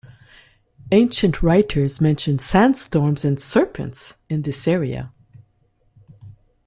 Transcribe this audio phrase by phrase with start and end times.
[0.91, 5.13] Ancient writers mention sandstorms and serpents in this area.